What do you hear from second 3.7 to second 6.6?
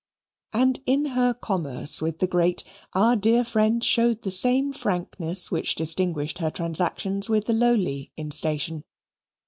showed the same frankness which distinguished her